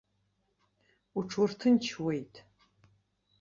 [1.17, 2.33] Уҽуырҭынчуеит.